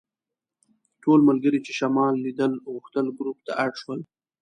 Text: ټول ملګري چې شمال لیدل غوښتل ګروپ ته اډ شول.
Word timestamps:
ټول 1.03 1.19
ملګري 1.29 1.59
چې 1.65 1.71
شمال 1.79 2.13
لیدل 2.25 2.51
غوښتل 2.71 3.05
ګروپ 3.17 3.37
ته 3.47 3.51
اډ 3.63 3.73
شول. 3.81 3.99